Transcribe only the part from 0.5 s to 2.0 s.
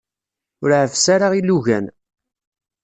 Ur ɛeffes ara ilugan.